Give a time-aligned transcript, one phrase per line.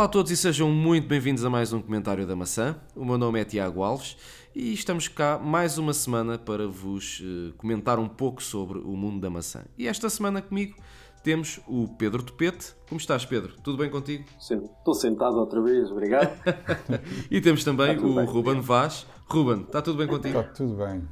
[0.00, 2.74] Olá a todos e sejam muito bem-vindos a mais um comentário da maçã.
[2.96, 4.16] O meu nome é Tiago Alves
[4.54, 9.20] e estamos cá mais uma semana para vos uh, comentar um pouco sobre o mundo
[9.20, 9.62] da maçã.
[9.76, 10.74] E esta semana comigo
[11.22, 12.74] temos o Pedro Topete.
[12.88, 13.52] Como estás, Pedro?
[13.62, 14.24] Tudo bem contigo?
[14.38, 16.32] Sim, estou sentado outra vez, obrigado.
[17.30, 18.24] e temos também o bem.
[18.24, 19.06] Ruben Vaz.
[19.26, 20.40] Ruben, está tudo bem contigo?
[20.40, 21.06] Está tudo bem,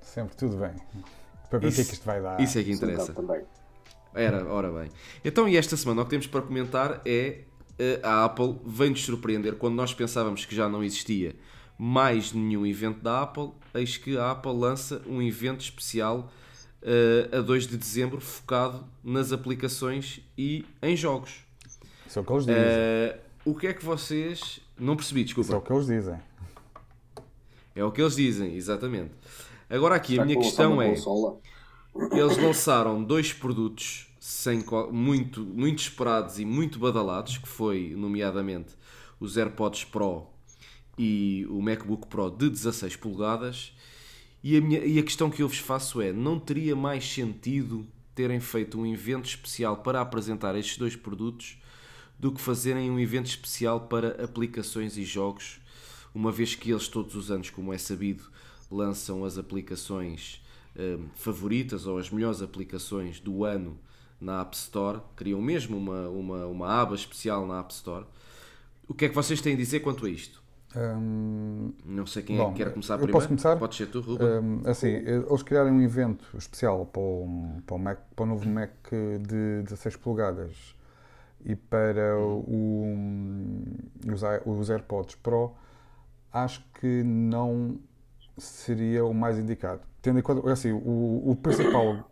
[0.00, 0.74] sempre tudo bem.
[1.48, 2.40] Para ver o que é que isto vai dar.
[2.40, 3.14] Isso é que interessa.
[4.14, 4.90] Era, ora bem.
[5.24, 7.44] Então, e esta semana o que temos para comentar é
[8.02, 11.34] a Apple vem-nos surpreender quando nós pensávamos que já não existia
[11.78, 16.30] mais nenhum evento da Apple, eis que a Apple lança um evento especial
[16.82, 21.40] uh, a 2 de dezembro focado nas aplicações e em jogos.
[22.06, 22.62] Isso é o que eles dizem.
[22.62, 24.60] Uh, o que é que vocês.
[24.78, 25.46] Não percebi, desculpa.
[25.46, 26.20] Isso é o que eles dizem.
[27.74, 29.10] É o que eles dizem, exatamente.
[29.68, 30.90] Agora aqui a minha questão é.
[30.90, 38.76] Eles lançaram dois produtos sem, muito, muito esperados e muito badalados, que foi, nomeadamente,
[39.18, 40.28] os AirPods Pro
[40.96, 43.72] e o MacBook Pro de 16 polegadas.
[44.40, 47.84] E a, minha, e a questão que eu vos faço é: não teria mais sentido
[48.14, 51.60] terem feito um evento especial para apresentar estes dois produtos
[52.16, 55.60] do que fazerem um evento especial para aplicações e jogos,
[56.14, 58.22] uma vez que eles todos os anos, como é sabido,
[58.70, 60.40] lançam as aplicações
[60.78, 63.76] hum, favoritas ou as melhores aplicações do ano
[64.22, 68.06] na App Store, criam mesmo uma, uma, uma aba especial na App Store.
[68.88, 70.40] O que é que vocês têm a dizer quanto a isto?
[70.74, 73.12] Hum, não sei quem bom, é que quer começar primeiro.
[73.12, 73.56] Posso começar?
[73.56, 74.26] Pode ser tu, Ruben.
[74.26, 78.48] Hum, assim, eles criaram um evento especial para o, para o, Mac, para o novo
[78.48, 80.74] Mac de 16 polegadas
[81.44, 82.94] e para o,
[84.06, 85.52] os, os AirPods Pro.
[86.32, 87.78] Acho que não
[88.38, 89.82] seria o mais indicado.
[90.00, 92.08] Tendo em conta, assim, o, o principal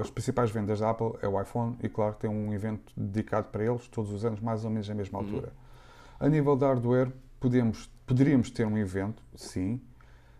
[0.00, 3.48] as principais vendas da Apple é o iPhone e claro que tem um evento dedicado
[3.48, 5.24] para eles todos os anos, mais ou menos na mesma uhum.
[5.24, 5.48] altura.
[5.48, 6.26] Uhum.
[6.26, 9.80] A nível de hardware, podemos, poderíamos ter um evento, sim,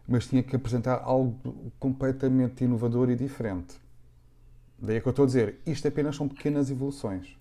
[0.06, 3.78] mas tinha que apresentar algo completamente inovador e diferente.
[4.78, 7.36] Daí é que eu estou a dizer, isto apenas são pequenas evoluções.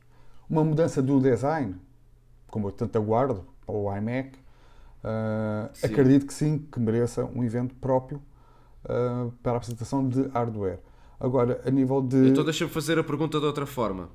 [0.50, 1.76] Uma mudança do design,
[2.48, 4.38] como eu tanto aguardo para o iMac,
[5.04, 8.22] uh, acredito que sim, que mereça um evento próprio
[8.86, 10.80] uh, para a apresentação de hardware.
[11.20, 12.30] Agora, a nível de.
[12.30, 14.10] Então deixa-me fazer a pergunta de outra forma.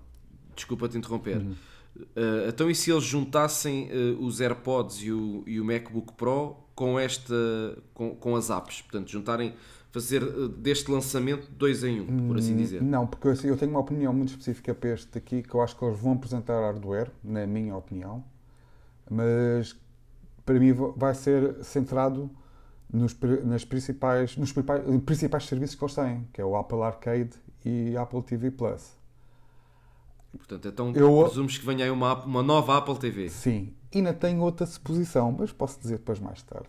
[0.55, 1.39] Desculpa te interromper.
[1.39, 1.55] Uhum.
[1.97, 6.57] Uh, então, e se eles juntassem uh, os AirPods e o, e o MacBook Pro
[6.75, 7.35] com, esta,
[7.93, 8.81] com, com as apps?
[8.83, 9.55] Portanto, juntarem,
[9.91, 12.83] fazer uh, deste lançamento dois em um, por assim hum, dizer.
[12.83, 15.77] Não, porque eu, eu tenho uma opinião muito específica para este aqui, que eu acho
[15.77, 18.25] que eles vão apresentar hardware, na minha opinião,
[19.11, 19.77] mas
[20.47, 22.31] para mim vai ser centrado
[22.93, 27.31] nos, nas principais, nos principais serviços que eles têm, que é o Apple Arcade
[27.65, 28.97] e Apple TV Plus.
[30.37, 33.29] Portanto, então eu, presumes que venha aí uma, uma nova Apple TV.
[33.29, 36.69] Sim, ainda tenho outra suposição, mas posso dizer depois mais tarde.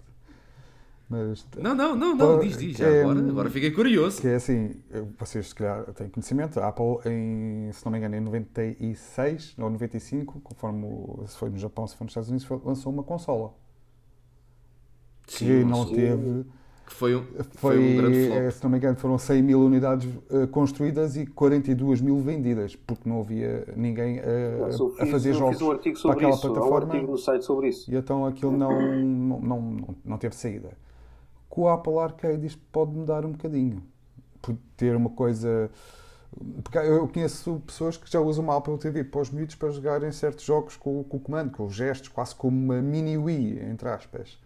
[1.09, 4.19] Mas, não, não, não, não, diz, diz, é, agora, agora fiquei curioso.
[4.19, 4.75] Que é assim,
[5.19, 9.69] vocês se calhar têm conhecimento, a Apple, em, se não me engano, em 96 ou
[9.69, 10.87] 95, conforme
[11.27, 13.53] se foi no Japão, se foi nos Estados Unidos, lançou uma consola
[15.27, 16.45] Sim, que não teve.
[16.85, 18.51] Que foi um, foi, foi um grande flop.
[18.51, 23.07] Se não me engano, foram 100 mil unidades uh, construídas e 42 mil vendidas, porque
[23.07, 26.71] não havia ninguém uh, fiz, a fazer jogos um para aquela isso, plataforma.
[26.71, 27.89] Um artigo no site sobre isso.
[27.89, 30.71] E então aquilo não, não, não, não teve saída.
[31.49, 33.81] Com o Apple Arcade isto pode mudar um bocadinho.
[34.41, 35.71] Por ter uma coisa.
[36.63, 40.11] Porque eu conheço pessoas que já usam uma Apple TV para os miúdos para jogarem
[40.11, 43.87] certos jogos com, com o comando, com os gestos, quase como uma mini Wii, entre
[43.87, 44.37] aspas.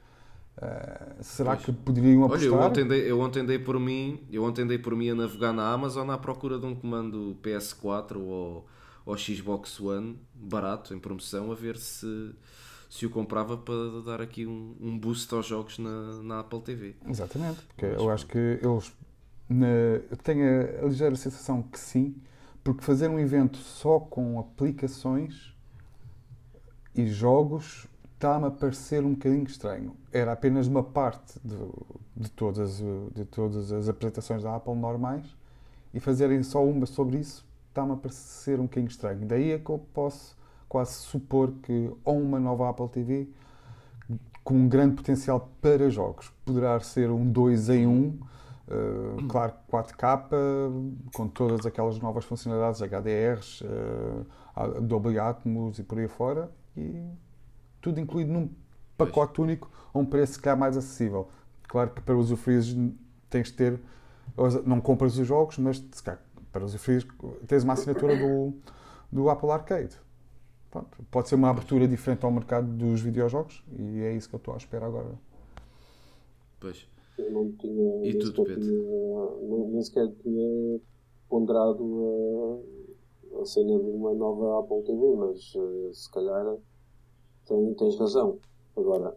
[0.57, 1.66] Uh, será pois.
[1.66, 2.51] que poderiam apostar?
[2.51, 5.16] Olha, eu ontem, dei, eu ontem dei por mim, eu ontem dei por mim a
[5.16, 8.66] navegar na Amazon à procura de um comando PS4 ou,
[9.06, 12.34] ou Xbox One barato em promoção a ver se
[12.90, 16.95] se o comprava para dar aqui um, um boost aos jogos na, na Apple TV.
[17.06, 18.94] Exatamente, porque Mas, eu acho que eles
[19.50, 19.68] na,
[20.24, 20.44] tenho
[20.83, 22.15] a ligeira sensação que sim,
[22.63, 25.54] porque fazer um evento só com aplicações
[26.94, 27.88] e jogos
[28.18, 29.96] está-me a parecer um bocadinho estranho.
[30.12, 31.56] Era apenas uma parte de,
[32.16, 32.84] de, todas,
[33.14, 35.24] de todas as apresentações da Apple normais
[35.94, 39.25] e fazerem só uma sobre isso está-me a parecer um bocadinho estranho.
[39.28, 40.36] Daí é que eu posso
[40.68, 43.30] quase supor que ou uma nova Apple TV
[44.44, 47.92] com um grande potencial para jogos poderá ser um 2 em 1.
[47.92, 48.19] Um,
[48.68, 56.08] uh, claro, 4K, com todas aquelas novas funcionalidades, HDRs, uh, Dolby Atmos e por aí
[56.08, 57.04] fora, e
[57.81, 58.50] tudo incluído num
[58.97, 59.47] pacote pois.
[59.47, 61.27] único a um preço se calhar mais acessível.
[61.68, 62.63] Claro que para usufruir
[63.29, 63.79] tens de ter,
[64.65, 66.21] não compras os jogos, mas se calhar,
[66.51, 67.06] para usufruir
[67.45, 68.53] tens uma assinatura do,
[69.12, 69.95] do Apple Arcade.
[70.71, 74.39] pronto, pode ser uma abertura diferente ao mercado dos videojogos e é isso que eu
[74.39, 75.19] estou à espera agora.
[76.59, 76.88] Pois.
[77.18, 78.07] Eu não tinha.
[78.07, 79.69] E tudo, Pedro?
[79.71, 80.80] Nem sequer tinha
[81.27, 82.62] ponderado
[83.33, 86.57] a, a cena de uma nova Apple TV, mas uh, se calhar
[87.47, 88.38] tem, tens razão.
[88.75, 89.15] Agora,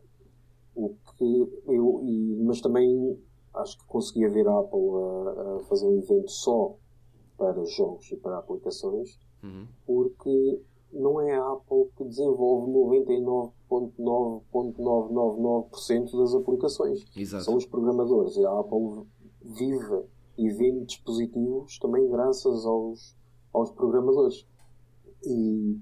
[0.75, 2.01] o que eu.
[2.05, 3.19] E, mas também
[3.55, 6.77] acho que conseguia ver a Apple a, a fazer um evento só
[7.37, 9.67] para jogos e para aplicações, uhum.
[9.87, 10.63] porque
[10.93, 12.71] não é a Apple que desenvolve
[13.71, 17.05] 99,9999% das aplicações.
[17.17, 17.45] Exato.
[17.45, 18.37] São os programadores.
[18.37, 19.07] E a Apple
[19.43, 20.05] vive
[20.37, 23.17] e vende dispositivos também graças aos,
[23.53, 24.45] aos programadores.
[25.25, 25.79] E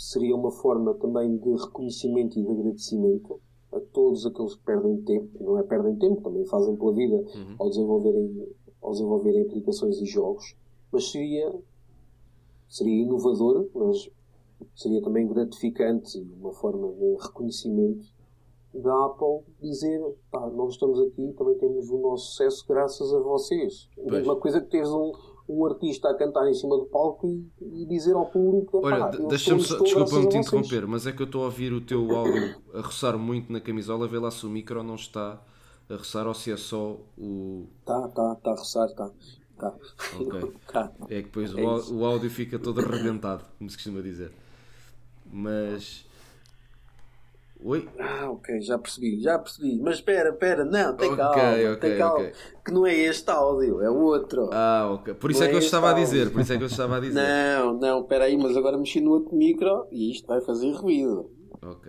[0.00, 3.38] seria uma forma também de reconhecimento e de agradecimento
[3.70, 7.56] a todos aqueles que perdem tempo, não é perdem tempo, também fazem pela vida uhum.
[7.58, 8.48] ao, desenvolverem,
[8.80, 10.56] ao desenvolverem aplicações e jogos,
[10.90, 11.54] mas seria,
[12.66, 14.10] seria inovador, mas
[14.74, 18.06] seria também gratificante e uma forma de reconhecimento
[18.72, 20.00] da Apple dizer
[20.30, 23.88] pá, nós estamos aqui também temos o nosso sucesso graças a vocês.
[24.06, 25.12] A mesma coisa que teres um,
[25.48, 29.60] um artista a cantar em cima do palco e, e dizer ao público Olha, deixa-me
[29.60, 32.80] só, desculpa-me te interromper, mas é que eu estou a ouvir o teu áudio a
[32.80, 35.40] roçar muito na camisola, vê lá se o micro não está
[35.88, 37.66] a roçar ou se é só o.
[37.84, 39.10] Tá, tá, está a roçar, está.
[39.58, 39.74] Tá.
[40.18, 40.52] Ok.
[40.72, 40.92] tá.
[41.08, 44.32] É que depois é o, o áudio fica todo arrebentado, como se costuma dizer.
[45.30, 46.08] Mas.
[47.62, 47.86] Oi?
[47.98, 49.78] Ah, ok, já percebi, já percebi.
[49.80, 52.20] Mas espera, espera, não, tem calma, okay, tem calma.
[52.20, 52.32] Okay.
[52.64, 54.48] Que não é este áudio, é o outro.
[54.52, 55.12] Ah, ok.
[55.14, 56.02] Por isso não é que eu estava áudio.
[56.02, 57.20] a dizer, por isso é que eu estava a dizer.
[57.20, 61.30] Não, não, espera aí, mas agora mexi no outro micro e isto vai fazer ruído.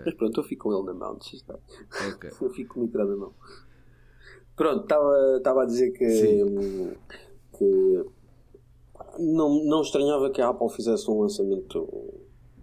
[0.06, 1.58] Mas pronto, eu fico com ele na mão, deixa estar.
[2.42, 3.34] Eu fico com o micro na mão.
[4.54, 6.98] Pronto, estava, estava a dizer que,
[7.58, 8.06] que
[9.18, 11.88] não, não estranhava que a Apple fizesse um lançamento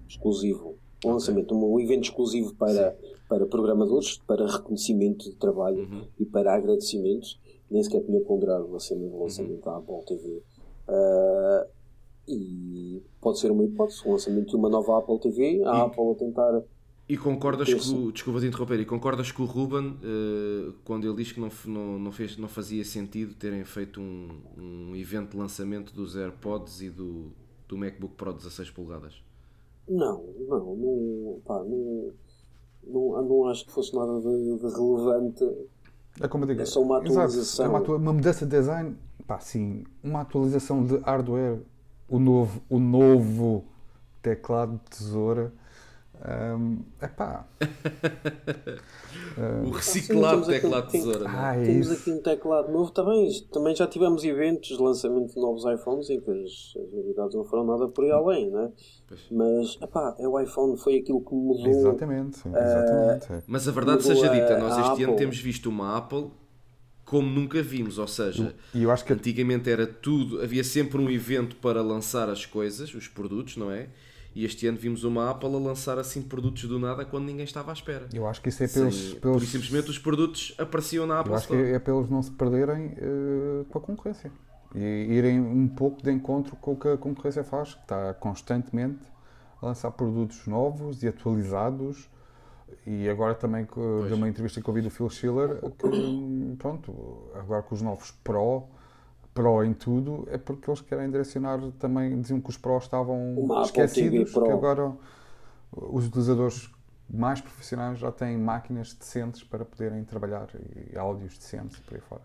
[0.06, 0.78] exclusivo.
[1.04, 2.96] Um lançamento, um, um evento exclusivo para,
[3.28, 6.04] para programadores, para reconhecimento de trabalho uhum.
[6.18, 7.38] e para agradecimentos.
[7.70, 9.72] Nem sequer tinha ponderado cena do lançamento uhum.
[9.72, 10.42] da Apple TV.
[10.88, 11.68] Uh,
[12.26, 16.10] e pode ser uma hipótese, o lançamento de uma nova Apple TV, a e, Apple
[16.10, 16.62] a tentar.
[17.08, 21.16] E concordas com o, desculpa de interromper, e concordas com o Ruben uh, quando ele
[21.16, 24.28] diz que não, não, não, fez, não fazia sentido terem feito um,
[24.58, 27.32] um evento de lançamento dos AirPods e do,
[27.66, 29.27] do MacBook Pro 16 polegadas?
[29.88, 32.12] Não, não, não, pá, não,
[32.86, 35.44] não, não acho que fosse nada de, de relevante.
[36.20, 37.64] É como eu digo, é só uma atualização.
[37.64, 38.96] É uma, uma mudança de design,
[39.26, 41.60] pá, sim, uma atualização de hardware,
[42.08, 43.64] o novo, o novo
[44.20, 45.52] teclado de tesoura.
[46.28, 47.46] Um, epá.
[49.64, 51.18] o reciclado ah, teclado de tesoura.
[51.20, 52.00] Tem, ah, é temos isso.
[52.00, 53.30] aqui um teclado novo também.
[53.52, 57.44] Também já tivemos eventos de lançamento de novos iPhones em que as, as novidades não
[57.44, 58.72] foram nada por aí além, né?
[59.30, 61.68] Mas epá, é o iPhone foi aquilo que mudou.
[61.68, 63.32] Exatamente, exatamente.
[63.32, 65.04] Uh, mas a verdade seja dita, nós este Apple.
[65.04, 66.30] ano temos visto uma Apple
[67.04, 69.14] como nunca vimos, ou seja, e eu acho que...
[69.14, 73.88] antigamente era tudo, havia sempre um evento para lançar as coisas, os produtos, não é?
[74.34, 77.72] E este ano vimos uma Apple a lançar assim produtos do nada quando ninguém estava
[77.72, 78.08] à espera.
[78.12, 78.94] Eu acho que isso é pelos.
[78.94, 79.48] Sim, pelos...
[79.48, 81.62] Simplesmente os produtos apareciam na Apple Eu acho Store.
[81.62, 84.30] que é pelos não se perderem uh, com a concorrência.
[84.74, 89.00] E irem um pouco de encontro com o que a concorrência faz, que está constantemente
[89.62, 92.08] a lançar produtos novos e atualizados.
[92.86, 97.62] E agora também de uma entrevista que eu vi do Phil Schiller, que pronto, agora
[97.62, 98.64] com os novos Pro
[99.38, 104.32] Pro em tudo é porque eles querem direcionar também, diziam que os Pro estavam esquecidos,
[104.32, 104.92] que agora
[105.70, 106.68] os utilizadores
[107.08, 110.48] mais profissionais já têm máquinas decentes para poderem trabalhar
[110.92, 112.22] e áudios decentes e por aí fora.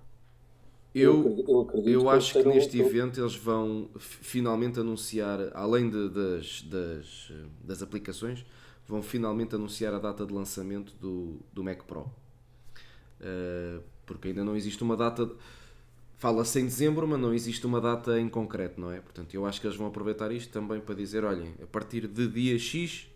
[0.95, 7.31] Eu, eu, eu acho que neste evento eles vão finalmente anunciar, além de, das, das,
[7.63, 8.43] das aplicações,
[8.87, 12.11] vão finalmente anunciar a data de lançamento do, do Mac Pro.
[13.21, 15.27] Uh, porque ainda não existe uma data.
[15.27, 15.33] De,
[16.23, 19.01] Fala-se em dezembro, mas não existe uma data em concreto, não é?
[19.01, 22.29] Portanto, eu acho que eles vão aproveitar isto também para dizer: olhem, a partir de
[22.29, 23.09] dia X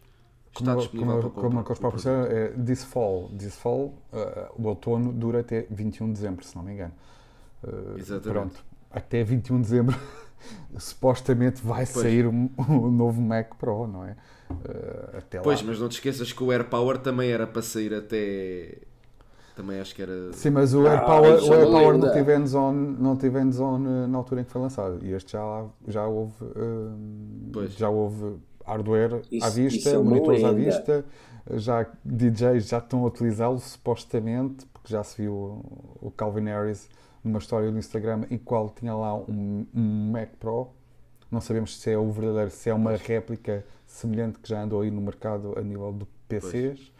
[0.51, 1.31] está como, disponível como, para
[1.63, 1.91] comprar.
[1.91, 3.31] Como a é this fall.
[3.39, 6.91] This fall, uh, o outono dura até 21 de dezembro, se não me engano.
[7.63, 8.29] Uh, Exatamente.
[8.29, 9.95] Pronto, até 21 de dezembro
[10.77, 12.03] supostamente vai pois.
[12.03, 14.17] sair um, um, novo Mac Pro, não é?
[14.51, 15.67] Uh, até pois, lá.
[15.67, 18.79] mas não te esqueças que o AirPower também era para sair até
[19.57, 20.31] também acho que era.
[20.33, 24.41] Sim, mas o AirPower, ah, o AirPower não teve hands-on não teve -on na altura
[24.41, 25.03] em que foi lançado.
[25.03, 26.43] E este já, já houve.
[26.43, 31.05] Uh, já houve hardware isso, à vista, é monitores à vista,
[31.53, 35.33] já DJs já estão a utilizá-lo supostamente, porque já se viu
[36.01, 36.89] o Calvin Harris
[37.23, 40.69] numa história no Instagram em qual tinha lá um, um Mac Pro
[41.31, 44.91] Não sabemos se é o verdadeiro, se é uma réplica semelhante que já andou aí
[44.91, 46.77] no mercado a nível de PCs.
[46.77, 46.91] Pois.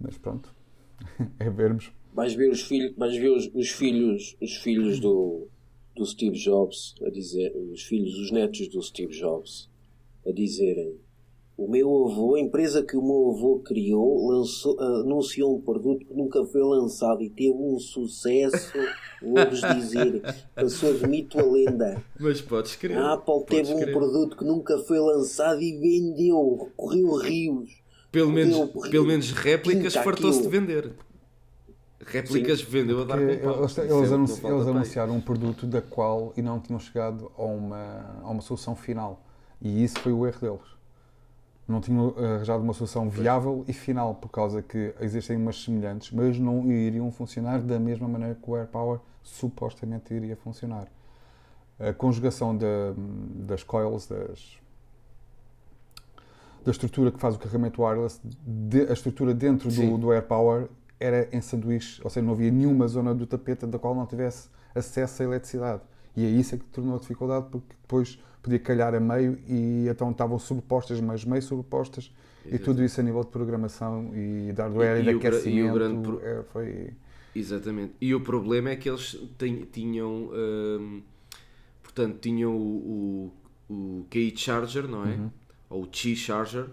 [0.00, 0.54] Mas pronto,
[1.38, 1.92] é vermos.
[2.12, 5.46] Vais ver os filhos, vais ver os, os filhos, os filhos do,
[5.94, 9.68] do Steve Jobs a dizer, os filhos, os netos do Steve Jobs
[10.26, 10.96] a dizerem
[11.58, 16.14] o meu avô, a empresa que o meu avô criou, lançou, anunciou um produto que
[16.14, 18.78] nunca foi lançado e teve um sucesso,
[19.20, 20.22] vou-vos dizer,
[20.54, 22.00] passou de mito a lenda.
[22.16, 22.96] Mas podes crer.
[22.96, 27.70] A Apple teve um produto que nunca foi lançado e vendeu, correu rios.
[28.10, 30.92] Pelo menos, pelo menos réplicas fartou-se de vender.
[32.04, 32.66] Réplicas Sim.
[32.66, 36.58] vendeu a dar Eles, eles, eles, anunci, eles anunciaram um produto da qual e não
[36.58, 39.22] tinham chegado a uma, a uma solução final.
[39.60, 40.78] E isso foi o erro deles
[41.68, 46.38] não tinham arranjado uma solução viável e final, por causa que existem umas semelhantes, mas
[46.38, 50.88] não iriam funcionar da mesma maneira que o AirPower supostamente iria funcionar.
[51.78, 52.64] A conjugação de,
[53.46, 54.58] das coils, das,
[56.68, 60.68] da estrutura que faz o carregamento wireless, de, a estrutura dentro do, do AirPower
[61.00, 64.50] era em sanduíche, ou seja, não havia nenhuma zona do tapete da qual não tivesse
[64.74, 65.80] acesso à eletricidade.
[66.14, 70.10] E é isso que tornou a dificuldade, porque depois podia calhar a meio e então
[70.10, 72.62] estavam sobrepostas, mas meio sobrepostas, Exatamente.
[72.62, 76.02] e tudo isso a nível de programação e de hardware e, e, de aquecimento e
[76.02, 76.20] pro...
[76.22, 76.90] é, foi...
[77.34, 77.94] Exatamente.
[77.98, 79.18] E o problema é que eles
[79.72, 81.00] tinham, hum,
[81.82, 83.32] portanto, tinham o,
[83.70, 85.14] o, o KI Charger, não é?
[85.14, 85.30] Uhum.
[85.68, 86.66] Ou o Qi Charger,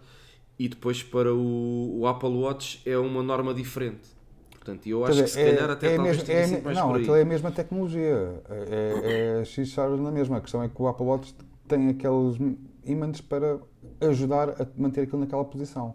[0.58, 4.16] e depois para o, o Apple Watch é uma norma diferente.
[4.52, 7.22] Portanto, eu acho que se calhar até é talvez tenha é, mais Não, aquilo é
[7.22, 8.42] a mesma tecnologia.
[8.50, 10.38] É, é, é X-Charger na mesma.
[10.38, 11.36] A questão é que o Apple Watch
[11.68, 12.38] tem aqueles
[12.84, 13.60] ímãs para
[14.02, 15.94] ajudar a manter aquilo naquela posição.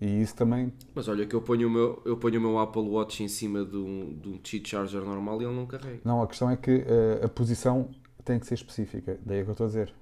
[0.00, 0.72] E isso também.
[0.94, 3.64] Mas olha, que eu ponho o meu, eu ponho o meu Apple Watch em cima
[3.64, 6.00] de um, de um cheat charger normal e ele não carrega.
[6.04, 7.90] Não, a questão é que uh, a posição
[8.24, 9.18] tem que ser específica.
[9.24, 9.94] Daí é que eu estou a dizer.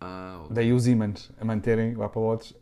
[0.00, 0.54] Ah, okay.
[0.54, 2.56] Daí os ímãs a manterem o Apple Watch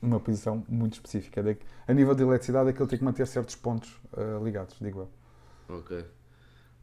[0.00, 1.42] numa posição muito específica.
[1.42, 4.76] Daí, a nível de eletricidade, é que ele tem que manter certos pontos uh, ligados,
[4.80, 5.00] digo
[5.68, 5.76] eu.
[5.76, 6.04] Ok.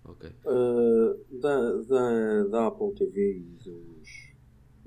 [0.03, 0.29] Ok.
[0.45, 4.33] Uh, da, da, da Apple TV e dos,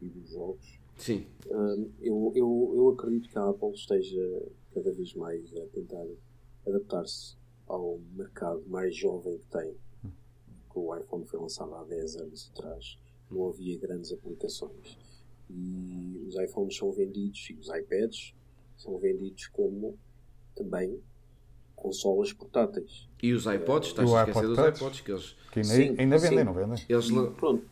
[0.01, 1.27] e dos jogos, Sim.
[1.47, 4.21] Uh, eu, eu, eu acredito que a Apple esteja
[4.75, 6.05] cada vez mais a tentar
[6.67, 7.37] adaptar-se
[7.69, 9.75] ao mercado mais jovem que tem.
[10.71, 12.99] Que o iPhone foi lançado há 10 anos atrás,
[13.31, 14.99] não havia grandes aplicações.
[15.51, 18.35] E os iPhones são vendidos e os iPads
[18.77, 19.99] são vendidos como
[20.55, 21.01] também
[21.75, 23.09] consolas portáteis.
[23.23, 26.39] E os iPods, estás a esquecer dos iPods que eles que ainda, sim, ainda vendem,
[26.39, 26.45] sim.
[26.45, 26.85] não vendem?
[26.89, 27.65] Eles, pronto,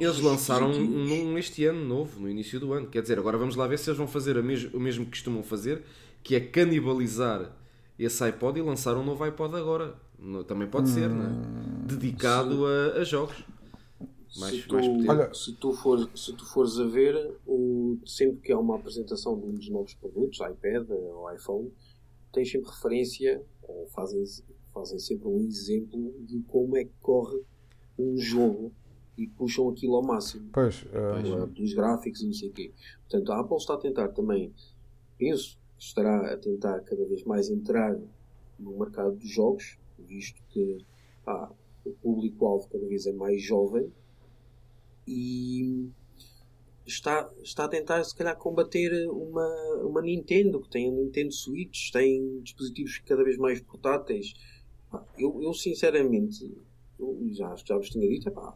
[0.00, 2.86] eles lançaram um, este ano novo, no início do ano.
[2.86, 5.12] Quer dizer, agora vamos lá ver se eles vão fazer o mesmo, o mesmo que
[5.12, 5.82] costumam fazer,
[6.22, 7.52] que é canibalizar
[7.98, 9.94] esse iPod e lançar um novo iPod agora.
[10.46, 11.86] Também pode hum, ser, não é?
[11.86, 13.44] Dedicado a, a, jogos.
[14.38, 18.52] Mais, se, tu, mais se, tu for, se tu fores a ver, o, sempre que
[18.52, 21.70] há uma apresentação de um dos novos produtos, iPad ou iPhone,
[22.32, 24.24] tens sempre referência, ou fazem,
[24.72, 27.42] fazem sempre um exemplo de como é que corre
[27.98, 28.72] um jogo
[29.18, 30.48] e puxam aquilo ao máximo.
[30.50, 31.46] Pois, uh...
[31.48, 32.72] dos gráficos e não sei o quê.
[33.02, 34.50] Portanto, a Apple está a tentar também,
[35.18, 37.98] penso, estará a tentar cada vez mais entrar
[38.58, 40.78] no mercado dos jogos, visto que
[41.26, 41.52] ah,
[41.84, 43.92] o público-alvo cada vez é mais jovem
[45.06, 45.90] e
[46.86, 49.48] está, está a tentar, se calhar, combater uma,
[49.84, 54.34] uma Nintendo, que tem a Nintendo Switch, tem dispositivos cada vez mais portáteis.
[55.16, 56.52] Eu, eu sinceramente,
[56.98, 58.54] eu já, já vos tinha dito, epá,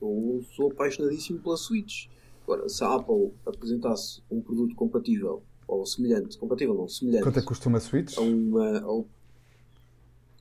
[0.00, 2.06] eu sou apaixonadíssimo pela Switch.
[2.42, 7.24] Agora, se a Apple apresentasse um produto compatível, ou semelhante, compatível não, semelhante.
[7.24, 8.16] Quanto é que custa uma Switch?
[8.16, 9.04] A uma, a,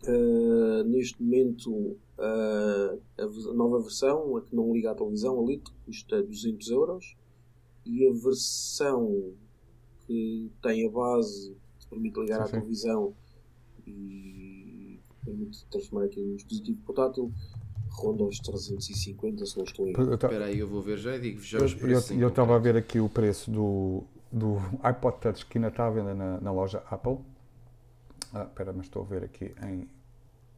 [0.07, 5.71] uh, neste momento, uh, a nova versão, a que não liga à televisão, a Lite,
[5.85, 7.15] custa 200 euros.
[7.85, 9.33] E a versão
[10.05, 12.51] que tem a base, que permite ligar sim, à sim.
[12.53, 13.13] televisão
[13.85, 17.31] e permite transformar aquilo num dispositivo portátil,
[17.89, 21.41] ronda os 350, se não estou em Espera aí, eu vou ver já e digo
[21.41, 22.11] já os preços.
[22.11, 25.89] Eu estava a ver aqui o preço do, do iPod Touch que ainda está à
[25.89, 27.17] venda na, na loja Apple.
[28.33, 29.87] Ah, espera, mas estou a ver aqui em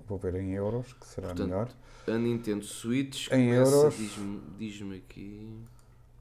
[0.10, 1.70] vou ver em euros, que será Portanto, melhor.
[2.08, 3.96] A Nintendo Switch em euros.
[3.96, 5.64] Diz-me diz aqui.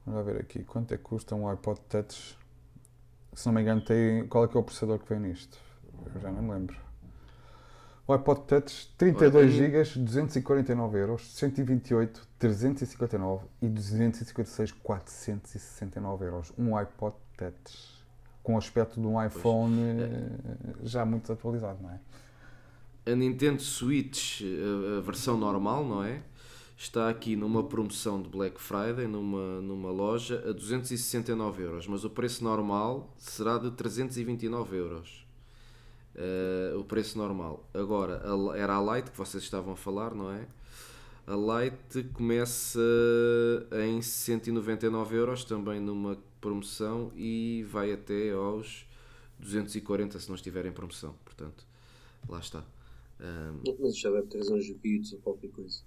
[0.06, 2.38] Vamos ver aqui quanto é que custa um iPod Touch.
[3.32, 4.26] Se não me engano, tem.
[4.28, 5.58] Qual é que é o processador que vem nisto?
[6.14, 6.76] Eu já não me lembro.
[8.06, 16.52] O iPod Touch 32 GB, 249 euros, 128, 359 e 256, 469 euros.
[16.58, 17.98] Um iPod Touch
[18.42, 20.10] com o aspecto de um iPhone pois.
[20.10, 22.00] Eh, já muito atualizado, não é?
[23.10, 24.42] A Nintendo Switch,
[24.96, 26.22] a versão normal, não é?
[26.78, 32.10] está aqui numa promoção de Black Friday, numa, numa loja, a 269 euros, mas o
[32.10, 35.26] preço normal será de 329 euros.
[36.14, 37.68] Uh, o preço normal.
[37.74, 40.46] Agora, a, era a Light que vocês estavam a falar, não é?
[41.26, 42.80] A Light começa
[43.84, 48.86] em 199 euros, também numa promoção, e vai até aos
[49.38, 51.14] 240 se não estiver em promoção.
[51.24, 51.66] Portanto,
[52.28, 52.64] lá está.
[53.20, 55.82] Um, mas já deve ter uns bits ou qualquer coisa.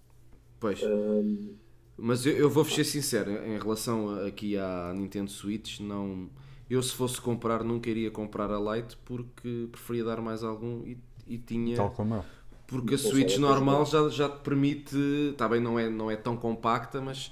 [0.59, 0.81] Pois.
[0.83, 1.55] Um,
[1.97, 6.29] mas eu, eu vou ser sincero, em relação aqui à Nintendo Switch, não.
[6.69, 10.97] Eu se fosse comprar nunca iria comprar a Lite porque preferia dar mais algum e,
[11.27, 11.75] e tinha.
[11.75, 12.23] Tal como eu
[12.71, 14.95] porque a Switch normal já, já te permite,
[15.31, 17.29] está bem, não é, não é tão compacta, mas,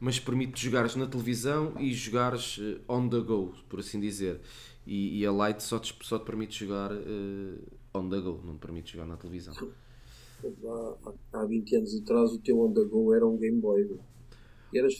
[0.00, 4.40] mas permite jogares na televisão e jogares eh, on the go, por assim dizer.
[4.86, 7.58] E, e a Lite só te, só te permite jogar uh,
[7.94, 9.54] on the go, não te permite jogar na televisão.
[10.44, 13.98] Há, há 20 anos atrás o teu on the go era um Game Boy.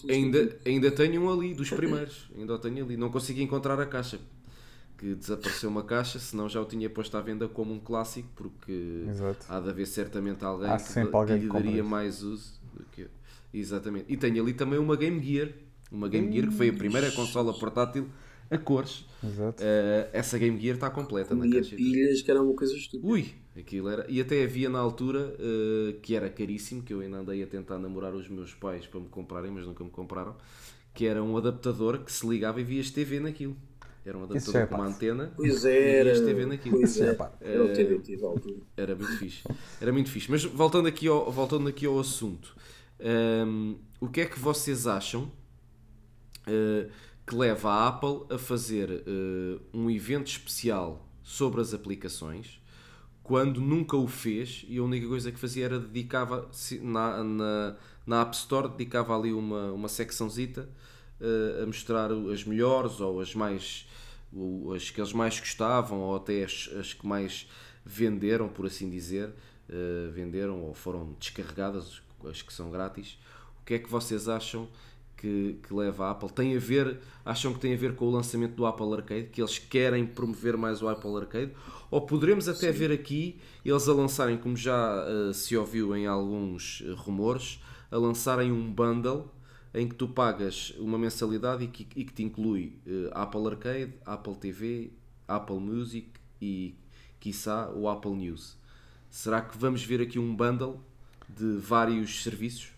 [0.08, 2.30] ainda, ainda tenho um ali, dos primeiros.
[2.36, 2.96] ainda o tenho ali.
[2.96, 4.18] Não consegui encontrar a caixa
[4.98, 9.04] que desapareceu uma caixa, senão já o tinha posto à venda como um clássico, porque
[9.08, 9.46] Exato.
[9.48, 13.08] há de haver certamente alguém, que, alguém que, lhe daria mais uso do que eu.
[13.54, 14.06] Exatamente.
[14.12, 15.50] E tenho ali também uma Game Gear,
[15.90, 18.08] uma Game Gear que foi a primeira consola portátil
[18.50, 19.04] a cores.
[19.22, 19.62] Exato.
[19.62, 21.76] Uh, essa Game Gear está completa na caixa.
[21.76, 23.06] pilhas que era uma coisa estúpida.
[23.06, 23.26] Ui,
[23.56, 24.06] aquilo era.
[24.08, 27.78] E até havia na altura uh, que era caríssimo, que eu ainda andei a tentar
[27.78, 30.36] namorar os meus pais para me comprarem, mas nunca me compraram.
[30.94, 33.56] Que era um adaptador que se ligava e vias TV naquilo.
[34.04, 35.32] Era um adaptador é com uma antena.
[35.36, 36.16] Pois era.
[36.16, 36.78] E TV naquilo.
[36.78, 37.32] Pois é, era,
[38.76, 39.42] era muito fixe.
[39.80, 40.30] Era muito fixe.
[40.30, 42.56] Mas voltando aqui ao, voltando aqui ao assunto,
[43.46, 45.30] um, o que é que vocês acham
[46.48, 46.90] uh,
[47.28, 52.58] que leva a Apple a fazer uh, um evento especial sobre as aplicações
[53.22, 56.48] quando nunca o fez e a única coisa que fazia era dedicava
[56.80, 60.66] na, na, na App Store dedicava ali uma, uma secçãozita
[61.20, 63.86] uh, a mostrar as melhores ou as mais
[64.74, 67.46] as que eles mais gostavam ou até as, as que mais
[67.84, 73.18] venderam, por assim dizer, uh, venderam ou foram descarregadas, as que são grátis.
[73.60, 74.68] O que é que vocês acham
[75.18, 76.30] que, que leva a Apple?
[76.30, 79.40] Tem a ver, acham que tem a ver com o lançamento do Apple Arcade, que
[79.42, 81.52] eles querem promover mais o Apple Arcade?
[81.90, 82.78] Ou poderemos até Sim.
[82.78, 87.96] ver aqui eles a lançarem, como já uh, se ouviu em alguns uh, rumores, a
[87.96, 89.30] lançarem um bundle
[89.74, 93.94] em que tu pagas uma mensalidade e que, e que te inclui uh, Apple Arcade,
[94.06, 94.92] Apple TV,
[95.26, 96.74] Apple Music e,
[97.18, 98.56] quiçá, o Apple News.
[99.10, 100.80] Será que vamos ver aqui um bundle
[101.28, 102.77] de vários serviços?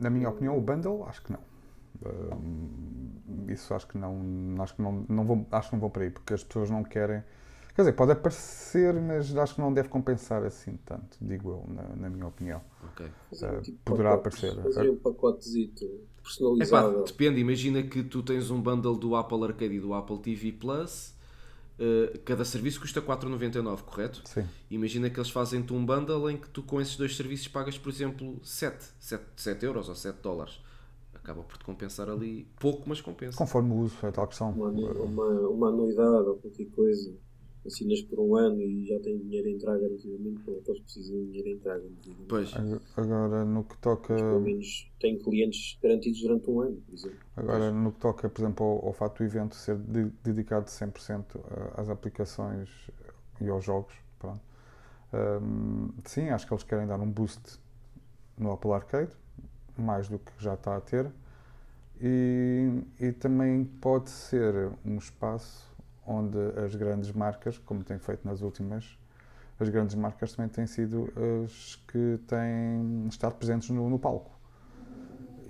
[0.00, 1.40] Na minha opinião, o bundle, acho que não.
[3.48, 6.10] isso acho que não, acho que não, não vou, acho que não vou para aí,
[6.10, 7.22] porque as pessoas não querem.
[7.74, 11.82] Quer dizer, pode aparecer, mas acho que não deve compensar assim tanto, digo eu, na,
[11.94, 12.60] na minha opinião.
[12.92, 13.06] Okay.
[13.06, 14.52] Uh, tipo poderá aparecer.
[14.62, 15.86] Fazer um pacotezito
[16.20, 16.92] personalizado.
[16.92, 20.50] Epá, depende, imagina que tu tens um bundle do Apple Arcade e do Apple TV
[20.50, 21.16] Plus.
[21.78, 24.22] Uh, cada serviço custa 4,99, correto?
[24.24, 24.44] Sim.
[24.70, 27.88] Imagina que eles fazem-te um bundle em que tu com esses dois serviços pagas, por
[27.88, 30.60] exemplo, 7, 7, 7 euros ou 7 dólares.
[31.14, 33.36] Acaba por te compensar ali pouco, mas compensa.
[33.36, 34.50] Conforme o uso, é tal questão.
[34.50, 37.14] Uma, uma, uma anuidade ou qualquer coisa
[37.68, 40.82] assinas por um ano e já têm dinheiro a entrar garantidamente, como é que eles
[40.82, 42.26] precisam de dinheiro a entrar garantidamente?
[42.28, 42.54] Pois.
[42.96, 44.14] Agora, no que toca.
[44.14, 47.18] Mas, pelo menos têm clientes garantidos durante um ano, por exemplo.
[47.36, 51.24] Agora, no que toca, por exemplo, ao, ao facto do evento ser de, dedicado 100%
[51.76, 52.68] às aplicações
[53.40, 54.40] e aos jogos, pronto.
[55.12, 57.58] Um, sim, acho que eles querem dar um boost
[58.36, 59.12] no Apple Arcade,
[59.76, 61.10] mais do que já está a ter.
[62.00, 65.67] E, e também pode ser um espaço
[66.08, 68.98] onde as grandes marcas, como tem feito nas últimas,
[69.60, 71.12] as grandes marcas também têm sido
[71.44, 74.30] as que têm estado presentes no, no palco.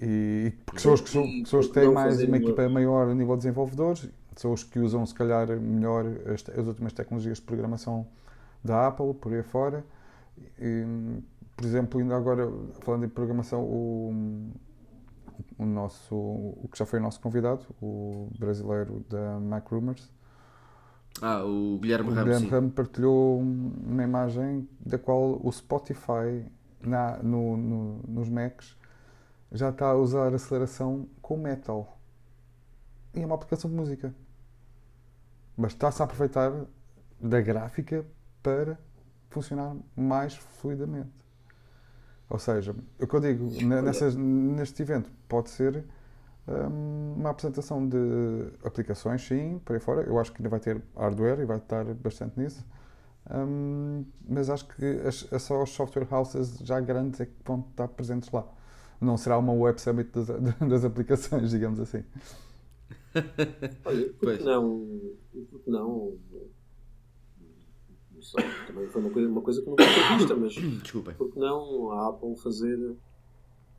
[0.01, 4.63] E, pessoas que, pessoas que têm mais uma equipa maior a nível de desenvolvedores, pessoas
[4.63, 8.07] que usam se calhar melhor as, as últimas tecnologias de programação
[8.65, 9.85] da Apple, por aí fora.
[10.59, 10.85] E,
[11.57, 14.53] por exemplo, ainda agora, falando em programação, o,
[15.59, 20.09] o nosso, o que já foi o nosso convidado, o brasileiro da Mac Rumors,
[21.23, 22.21] ah, o Guilherme Ramos.
[22.21, 26.47] O Guilherme Ramos partilhou uma imagem da qual o Spotify
[26.81, 28.77] na, no, no, nos Macs
[29.53, 31.99] já está a usar aceleração com metal.
[33.15, 34.15] E é uma aplicação de música.
[35.57, 36.53] Mas está-se a aproveitar
[37.21, 38.05] da gráfica
[38.43, 38.79] para
[39.31, 41.27] funcionar mais fluidamente.
[42.31, 43.51] Ou seja, o que eu digo
[43.83, 45.85] nessas, neste evento pode ser
[46.69, 47.97] uma apresentação de
[48.65, 50.03] aplicações, sim, por aí fora.
[50.03, 52.65] Eu acho que ainda vai ter hardware e vai estar bastante nisso.
[53.31, 57.61] Um, mas acho que as, é só os software houses já grandes é que vão
[57.71, 58.47] estar presentes lá.
[59.01, 60.27] Não será uma web summit das,
[60.69, 62.03] das aplicações, digamos assim.
[63.85, 65.15] Olha, porque não,
[65.51, 66.17] porque não,
[68.13, 71.15] não sei, também foi uma coisa, uma coisa que nunca foi vista, mas Desculpem.
[71.15, 72.97] porque não a Apple fazer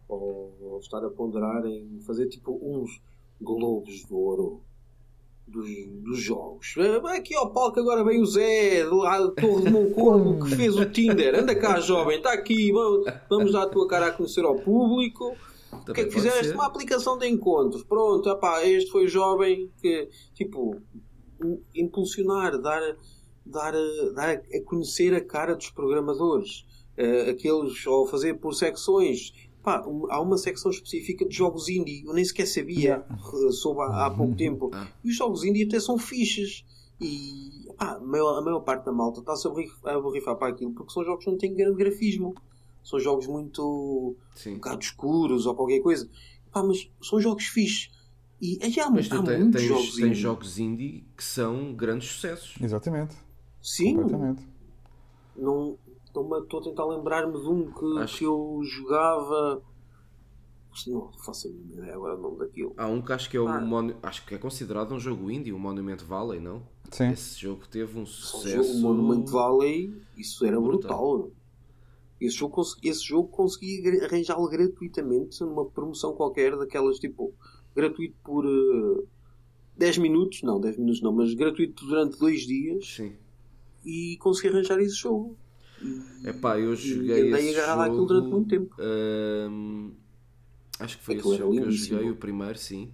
[0.09, 3.01] ou, ou estar a ponderar em fazer tipo uns
[3.39, 4.61] globos de ouro
[5.47, 5.69] dos,
[6.03, 6.73] dos jogos.
[7.01, 10.75] Vai aqui ao palco agora vem o Zé, lá do Torre de Moncorvo, que fez
[10.75, 11.35] o Tinder.
[11.35, 15.35] Anda cá, jovem, está aqui, vamos, vamos dar a tua cara a conhecer ao público.
[15.71, 16.47] o que é que fizeste?
[16.47, 16.55] Ser.
[16.55, 17.83] Uma aplicação de encontros.
[17.83, 20.75] Pronto, opá, este foi o jovem que, tipo,
[21.73, 22.81] impulsionar, dar,
[23.45, 23.73] dar,
[24.13, 26.67] dar a conhecer a cara dos programadores.
[26.97, 29.31] Uh, aqueles, ou fazer por secções
[29.63, 32.03] Pá, há uma secção específica de jogos indie.
[32.05, 33.51] Eu nem sequer sabia, yeah.
[33.51, 34.71] soube há, há, pouco tempo.
[34.73, 34.87] Ah.
[35.03, 36.65] E os jogos indie até são fixes.
[37.01, 40.91] E pá, a, maior, a maior parte da malta está-se a borrifar para aquilo porque
[40.91, 42.33] são jogos que não têm grande grafismo.
[42.83, 44.51] São jogos muito Sim.
[44.51, 46.09] um bocado escuros ou qualquer coisa.
[46.51, 47.91] Pá, mas são jogos fixes.
[48.41, 50.15] E aí há, mas há tem, muitos tens, jogos tens indie.
[50.15, 52.55] jogos indie que são grandes sucessos.
[52.61, 53.15] Exatamente.
[53.61, 53.95] Sim.
[53.95, 54.47] Completamente.
[55.35, 55.77] Não,
[56.09, 58.17] Estou a tentar lembrar-me de um que, acho...
[58.17, 59.61] que eu jogava.
[60.87, 62.73] Não faço a minha ideia agora o nome daquilo.
[62.77, 63.59] Há um que acho que é ah.
[63.59, 63.91] Mon...
[64.01, 66.63] acho que é considerado um jogo indie, o Monument Valley, não?
[66.91, 67.09] Sim.
[67.09, 68.77] Esse jogo teve um sucesso.
[68.77, 71.17] O Monument Valley, isso era brutal.
[71.17, 71.31] brutal.
[72.19, 77.33] Esse jogo, esse jogo consegui arranjá-lo gratuitamente numa promoção qualquer, daquelas tipo
[77.73, 79.05] gratuito por uh, eh,
[79.77, 82.85] 10 minutos, não, 10 minutos não, mas gratuito durante 2 dias.
[82.95, 83.13] Sim.
[83.85, 85.37] E consegui arranjar esse jogo.
[86.23, 87.31] É pá, eu joguei.
[87.31, 88.75] Andei agarrado àquilo durante muito tempo.
[88.79, 89.91] Hum,
[90.79, 92.91] acho que foi esse jogo que eu joguei, o primeiro, sim.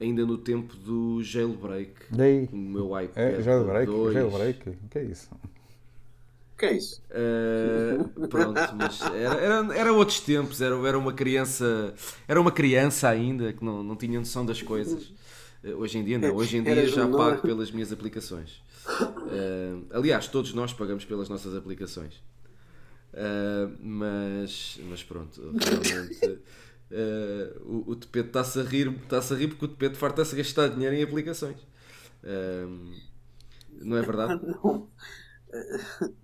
[0.00, 1.92] Ainda no tempo do jailbreak.
[2.10, 2.48] Daí.
[2.52, 3.16] O meu iPad.
[3.16, 3.86] É, jailbreak?
[3.86, 4.14] 2.
[4.14, 4.70] Jailbreak?
[4.70, 5.30] O que é isso?
[6.54, 7.02] O que é isso?
[7.10, 11.94] Uh, pronto, mas era, era, era outros tempos, era, era uma criança.
[12.26, 15.12] Era uma criança ainda que não, não tinha noção das coisas.
[15.64, 18.62] Uh, hoje em dia não, hoje em dia já pago pelas minhas aplicações.
[18.88, 22.14] Uh, aliás, todos nós pagamos pelas nossas aplicações.
[23.12, 29.48] Uh, mas, mas pronto, realmente uh, o, o Tepete está-se a rir, está-se a rir
[29.48, 31.58] porque o Tepete farta-se a gastar dinheiro em aplicações.
[33.80, 34.40] não é verdade?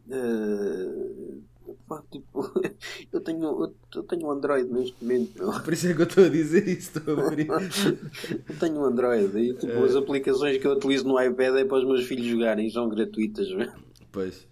[0.06, 1.48] Não.
[1.88, 2.52] Pá, tipo,
[3.10, 5.38] eu tenho, eu tenho um Android neste momento.
[5.38, 5.60] Meu.
[5.62, 6.98] Por isso é que eu estou a dizer isso.
[6.98, 7.48] Estou a abrir.
[7.48, 11.78] eu tenho um Android e tipo, as aplicações que eu utilizo no iPad é para
[11.78, 13.50] os meus filhos jogarem, são gratuitas.
[13.54, 13.70] Meu.
[14.12, 14.46] Pois.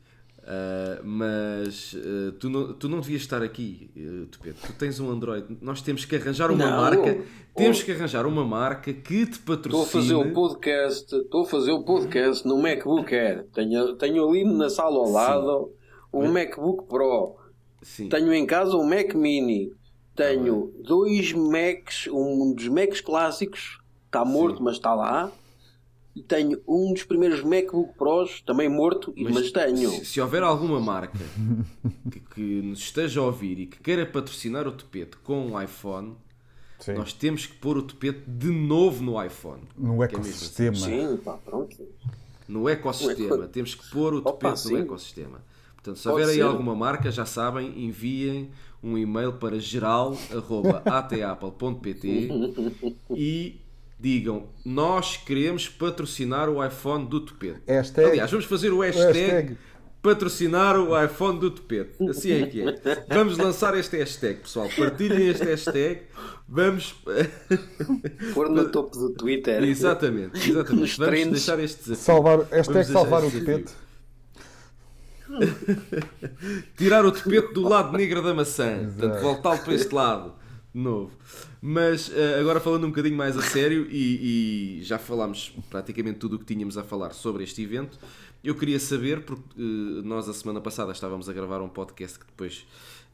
[0.47, 4.61] Uh, mas uh, tu, não, tu não devias estar aqui, uh, tu, Pedro.
[4.65, 5.59] Tu tens um Android.
[5.61, 7.25] Nós temos que arranjar uma não, marca.
[7.55, 9.83] Temos que arranjar uma marca que te patrocine.
[9.83, 11.17] Estou a fazer o podcast.
[11.17, 13.45] Estou a fazer o podcast no MacBook Air.
[13.53, 15.67] Tenho, tenho ali na sala ao lado.
[15.67, 15.76] Sim
[16.19, 17.37] um MacBook Pro,
[17.83, 18.09] Sim.
[18.09, 19.73] tenho em casa um Mac Mini,
[20.15, 24.65] tenho ah, dois Macs, um dos Macs clássicos, está morto, Sim.
[24.65, 25.31] mas está lá.
[26.15, 29.91] E tenho um dos primeiros MacBook Pros, também morto, mas, mas tenho.
[29.91, 31.19] Se, se, houver alguma marca
[32.11, 36.17] que, que, nos esteja a ouvir e que queira patrocinar o tapete com um iPhone,
[36.79, 36.95] Sim.
[36.95, 39.63] nós temos que pôr o tapete de novo no iPhone.
[39.77, 40.77] No é ecossistema.
[40.77, 41.77] Sim, pá, pronto.
[42.49, 43.47] No ecossistema.
[43.49, 45.43] Temos que pôr o tapete no ecossistema.
[45.87, 48.51] Portanto, se houver aí alguma marca, já sabem, enviem
[48.83, 52.29] um e-mail para geral.atapple.pt
[53.15, 53.61] e
[53.99, 57.61] digam nós queremos patrocinar o iPhone do Tupete.
[58.05, 59.59] Aliás, vamos fazer o hashtag, hashtag,
[60.03, 62.03] patrocinar o iPhone do Tupete.
[62.09, 62.75] Assim é que é.
[63.09, 64.69] Vamos lançar este hashtag, pessoal.
[64.77, 66.03] Partilhem este hashtag.
[66.49, 66.97] Vamos
[68.35, 69.63] pôr no topo do Twitter.
[69.63, 70.99] Exatamente, exatamente.
[70.99, 72.05] Vamos deixar este desafio.
[72.05, 73.86] Salvar, hashtag salvar o Tupete.
[76.77, 78.85] Tirar o tapete do lado negro da maçã.
[78.85, 80.35] Portanto, voltá-lo para este lado.
[80.75, 81.11] De novo.
[81.61, 86.37] Mas uh, agora falando um bocadinho mais a sério, e, e, já falámos praticamente tudo
[86.37, 87.99] o que tínhamos a falar sobre este evento,
[88.45, 92.27] eu queria saber, porque uh, nós a semana passada estávamos a gravar um podcast que
[92.27, 92.67] depois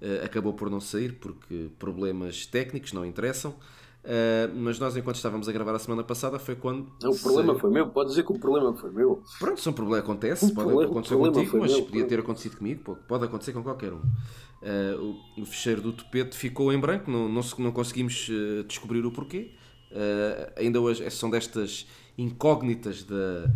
[0.03, 3.55] uh, acabou por não sair, porque problemas técnicos não interessam.
[4.05, 6.88] Uh, mas nós, enquanto estávamos a gravar a semana passada, foi quando.
[7.01, 7.61] Não, o problema se...
[7.61, 9.23] foi meu, pode dizer que o problema foi meu.
[9.38, 12.57] Pronto, se um problema acontece, o pode problema, acontecer contigo, mas meu, podia ter acontecido
[12.57, 14.01] comigo, pode acontecer com qualquer um.
[14.01, 19.07] Uh, o, o fecheiro do topete ficou em branco, não, não, não conseguimos uh, descobrir
[19.07, 19.53] o porquê.
[20.57, 21.87] ainda hoje são destas
[22.19, 23.49] incógnitas da,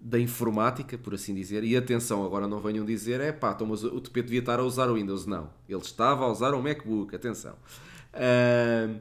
[0.00, 1.62] da informática, por assim dizer.
[1.62, 4.64] E atenção, agora não venham dizer, é pá, então, mas o topete devia estar a
[4.64, 5.26] usar o Windows.
[5.26, 7.54] Não, ele estava a usar o MacBook, atenção.
[8.12, 9.00] Uh,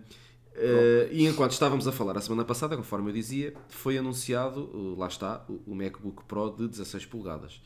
[0.54, 5.00] Uh, e enquanto estávamos a falar a semana passada, conforme eu dizia, foi anunciado, uh,
[5.00, 7.62] lá está, o, MacBook Pro de 16 polegadas.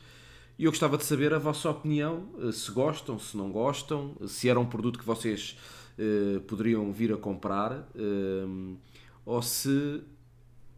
[0.57, 4.47] E eu gostava de saber a vossa opinião, eh, se gostam, se não gostam, se
[4.47, 5.57] era um produto que vocês
[6.47, 7.89] poderiam vir a comprar,
[9.25, 10.01] ou se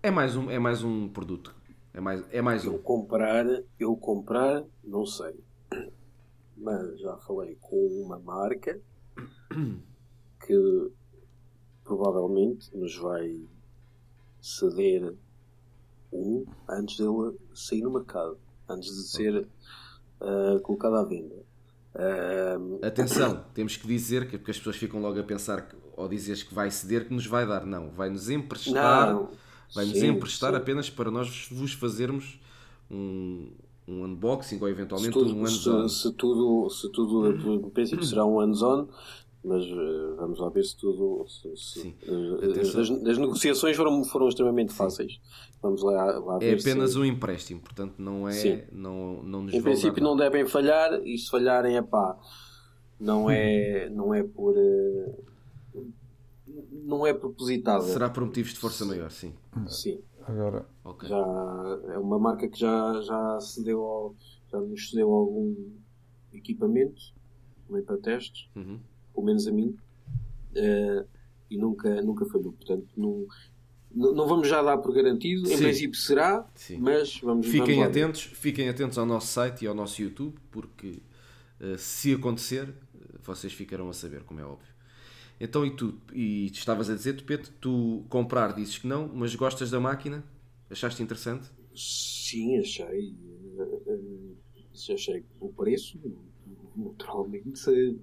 [0.02, 1.54] é mais um, é mais um produto.
[1.94, 2.78] É mais, é mais eu um.
[2.80, 3.46] Comprar,
[3.80, 5.34] eu comprar, não sei.
[6.56, 8.80] Mas já falei com uma marca
[10.46, 10.92] que
[11.88, 13.40] provavelmente nos vai
[14.42, 15.16] ceder
[16.12, 19.48] um antes dele sair no mercado, antes de ser
[20.22, 21.36] uh, colocado à venda.
[21.96, 26.08] Uh, Atenção, temos que dizer que porque as pessoas ficam logo a pensar que, ou
[26.08, 29.16] dizeres que vai ceder que nos vai dar, não, vai nos emprestar,
[29.74, 30.58] vai nos emprestar sim.
[30.58, 32.40] apenas para nós vos fazermos
[32.92, 33.52] um,
[33.88, 35.88] um unboxing ou eventualmente tudo, um hands-on.
[35.88, 38.88] Se, se, tudo, se tudo, penso que será um hands-on,
[39.48, 41.26] mas uh, vamos lá ver se tudo.
[41.28, 45.20] Se, se, uh, as, as, negociações foram, foram extremamente fáceis.
[45.62, 46.58] Vamos lá, lá ver.
[46.58, 46.98] É apenas se...
[46.98, 48.68] um empréstimo, portanto não é.
[48.72, 52.18] Não, não nos em princípio não devem falhar e se falharem é pá.
[53.00, 54.56] Não é, não é por.
[54.58, 55.26] Uh,
[56.84, 57.88] não é propositável.
[57.88, 59.34] Será por motivos de força maior, sim.
[59.68, 60.02] Sim.
[60.26, 60.66] Agora.
[60.84, 61.08] Okay.
[61.08, 61.16] Já,
[61.94, 64.16] é uma marca que já, já cedeu ao,
[64.52, 65.56] já nos cedeu algum
[66.34, 67.02] equipamento
[67.66, 68.50] também para testes.
[68.54, 68.80] Uhum
[69.18, 69.76] pelo menos a mim,
[70.52, 71.08] uh,
[71.50, 72.54] e nunca, nunca falhou.
[72.54, 73.26] Portanto, não,
[73.92, 75.64] não vamos já dar por garantido, em Sim.
[75.64, 76.78] princípio será, Sim.
[76.78, 81.02] mas vamos Fiquem vamos atentos, fiquem atentos ao nosso site e ao nosso YouTube, porque
[81.60, 82.72] uh, se acontecer,
[83.24, 84.78] vocês ficarão a saber, como é óbvio.
[85.40, 86.00] Então, e tu?
[86.14, 90.24] E estavas a dizer, Tupete, tu comprar dizes que não, mas gostas da máquina?
[90.70, 91.50] Achaste interessante?
[91.76, 93.16] Sim, achei.
[93.58, 94.36] Uh,
[94.94, 96.00] achei o preço
[96.78, 97.68] naturalmente.
[97.68, 98.00] Eu,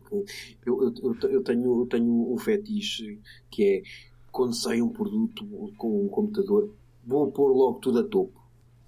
[0.67, 3.83] eu, eu, tenho, eu tenho um fetiche que é
[4.31, 6.75] quando sai um produto com um computador,
[7.07, 8.43] vou pôr logo tudo a topo.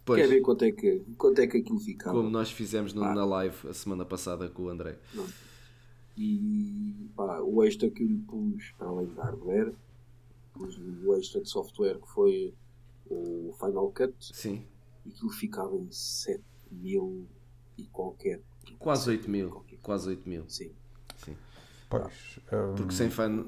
[0.05, 0.21] Pois.
[0.21, 3.15] Quer ver quanto é, que, quanto é que aquilo fica Como nós fizemos no, ah.
[3.15, 4.99] na live a semana passada com o André.
[5.15, 5.27] Não.
[6.17, 9.73] E pá, o extra que eu lhe pus, para além de hardware,
[10.53, 12.55] pus o extra de software que foi
[13.09, 14.15] o Final Cut.
[14.21, 14.65] Sim.
[15.05, 17.27] E aquilo ficava em 7 mil
[17.77, 18.41] e qualquer.
[18.79, 19.65] Quase 8 mil.
[19.87, 20.45] Quase 8 mil.
[20.49, 20.73] Sim.
[21.25, 21.37] Sim.
[21.89, 22.75] Pois, um...
[22.75, 23.47] Porque sem, fan,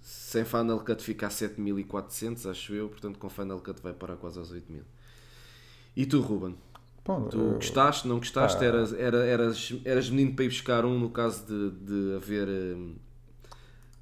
[0.00, 4.38] sem Final Cut fica a 7400, acho eu, portanto com Final Cut vai para quase
[4.38, 4.82] aos 8 mil.
[5.94, 6.56] E tu, Ruben?
[7.04, 7.54] Bom, tu eu...
[7.56, 8.64] gostaste, não gostaste?
[8.64, 12.48] Eras, era, eras, eras menino para ir buscar um no caso de, de haver.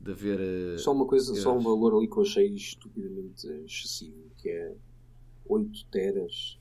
[0.00, 4.30] De haver eh, só uma coisa, só um valor ali que eu achei estupidamente excessivo,
[4.38, 4.72] que é
[5.48, 6.60] 8 teras.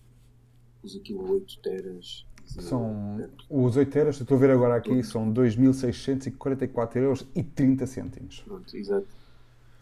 [0.81, 5.31] Pus aquilo a 8 teras são os 8 euros, estou a ver agora aqui, são
[5.31, 8.41] 2.644 euros e 30 cêntimos.
[8.45, 9.07] Pronto, exato.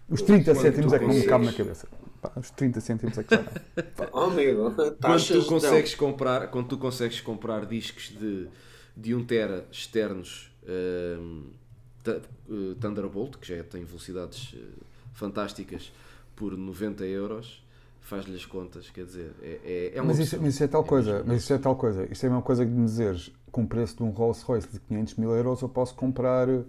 [0.09, 1.87] Os 30 cêntimos é que não me cabe na cabeça.
[2.21, 3.45] Pá, os 30 cêntimos é que já
[4.11, 8.47] Oh, amigo, quando tu consegues comprar, quando tu consegues comprar discos de,
[8.97, 11.43] de 1 tera externos uh,
[12.81, 14.57] Thunderbolt, que já tem velocidades uh,
[15.13, 15.91] fantásticas,
[16.35, 17.63] por 90 euros
[18.01, 20.87] faz-lhe as contas, quer dizer, é, é, é mas, isso, mas isso é tal é
[20.87, 23.63] coisa, mas isso é tal coisa, isto é a mesma coisa que me dizeres, com
[23.63, 26.65] o preço de um Rolls Royce de 500 mil euros eu posso comprar uh,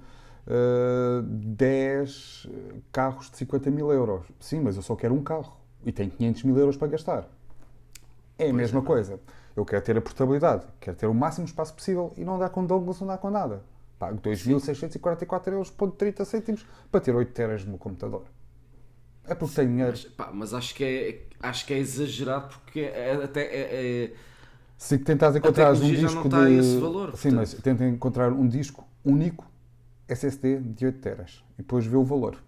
[0.47, 2.49] eh, 10
[2.93, 4.25] carros de 50 mil euros.
[4.39, 7.29] Sim, mas eu só quero um carro e tenho 500 mil euros para gastar.
[8.39, 8.83] É a pois mesma é.
[8.83, 9.21] coisa.
[9.57, 12.65] Eu quero ter a portabilidade, quero ter o máximo espaço possível e não dá com
[12.65, 13.63] Douglas, não dá com nada.
[13.99, 18.25] Pago 2.644 euros por 30 cêntimos para ter 8 teras no meu computador.
[19.31, 19.93] É porque tem dinheiro.
[19.93, 24.05] Mas, pá, mas acho, que é, acho que é exagerado porque é, é até é,
[24.05, 24.13] é...
[24.77, 26.53] Se tentas encontrar um disco de.
[26.55, 29.47] Esse valor, Sim, mas tenta encontrar um disco único
[30.09, 32.43] SSD de 8 teras e depois vê o valor.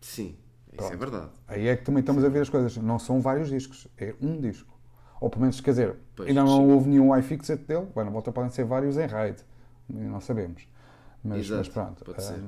[0.00, 0.84] Sim, Pronto.
[0.84, 1.30] isso é verdade.
[1.48, 2.76] Aí é que também estamos a ver as coisas.
[2.76, 4.76] Não são vários discos, é um disco.
[5.20, 6.72] Ou pelo menos, quer dizer, pois, ainda não sim.
[6.72, 7.86] houve nenhum iFixit dele.
[7.94, 9.38] Bem, na volta podem ser vários em RAID.
[9.88, 10.66] Não sabemos.
[11.24, 12.04] Mas, mas pronto.
[12.04, 12.42] Pode um, ser.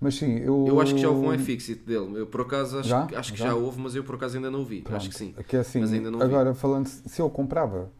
[0.00, 0.66] Mas sim, eu.
[0.66, 2.20] Eu acho que já houve um iFixit dele.
[2.20, 3.06] Eu por acaso acho, já?
[3.14, 3.46] acho que já?
[3.48, 3.54] já?
[3.54, 4.82] houve, mas eu por acaso ainda não vi.
[4.82, 4.96] Pronto.
[4.96, 5.34] Acho que sim.
[5.36, 6.58] É assim, mas ainda não agora, vi.
[6.58, 7.90] falando, se eu comprava,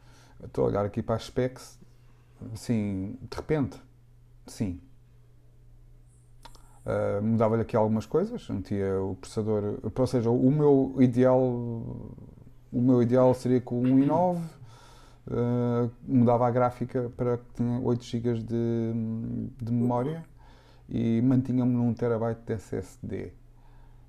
[0.44, 1.78] estou a olhar aqui para as specs,
[2.52, 3.80] assim, de repente,
[4.46, 4.80] sim.
[6.84, 13.02] Uh, Mudava-lhe aqui algumas coisas, metia o processador, ou seja, o meu ideal, o meu
[13.02, 18.92] ideal seria com 1.9, uh, mudava a gráfica para que tinha 8 GB de,
[19.60, 20.24] de memória
[20.88, 23.32] e mantinha-me num terabyte de SSD.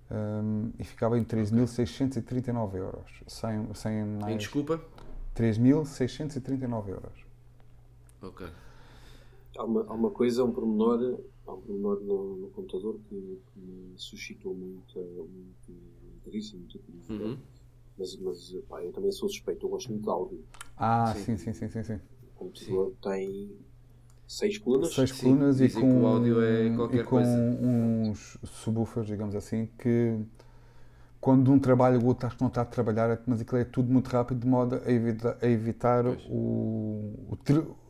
[0.10, 3.24] Um, e ficava em 3.639 euros.
[3.28, 4.34] Sem, sem mais...
[4.34, 4.82] Em desculpa?
[5.36, 7.26] 3.639 euros.
[8.22, 8.48] Ok.
[9.58, 13.60] Há uma, há uma coisa, um pormenor, há um pormenor no, no computador que, que,
[13.60, 15.72] me suscitou muito, muito
[16.16, 17.24] interesse, muita curiosidade.
[17.24, 17.38] Uhum.
[17.98, 20.44] Mas, mas pá, eu também sou suspeito, eu gosto muito de áudio.
[20.78, 21.84] Ah, sim, sim, sim, sim.
[21.84, 22.00] sim.
[22.36, 23.52] computador tem
[24.28, 24.94] seis colunas.
[24.94, 27.30] Seis colunas e com, o áudio é qualquer e com coisa.
[27.30, 30.20] uns subwoofers, digamos assim, que
[31.20, 33.92] quando um trabalha, o outro acho que não está a trabalhar, mas aquilo é tudo
[33.92, 37.38] muito rápido, de modo a, evita, a evitar o, o,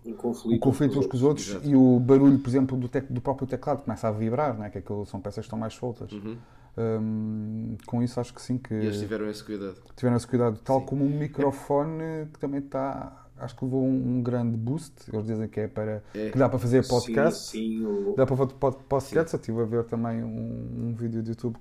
[0.06, 1.68] um conflito, o conflito uns com os outros Exato.
[1.68, 4.70] e o barulho, por exemplo, do, tec, do próprio teclado começa a vibrar, né?
[4.70, 6.12] que aquilo são peças que estão mais soltas.
[6.12, 6.38] Uhum.
[6.78, 8.74] Um, com isso acho que sim que...
[8.74, 9.82] E eles tiveram esse cuidado.
[9.96, 10.86] Tiveram esse cuidado, tal sim.
[10.86, 14.94] como um microfone que também está acho que levou um, um, grande boost.
[15.12, 16.30] Eles dizem que é para é.
[16.30, 17.52] que dá para fazer podcast.
[17.52, 18.14] Sim, sim, o...
[18.16, 19.34] Dá para fazer podcast.
[19.34, 21.58] Eu estive a ver também um, um, vídeo de YouTube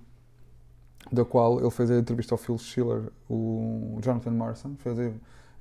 [1.10, 4.98] da qual ele fez a entrevista ao Phil Schiller, o Jonathan Morrison, fez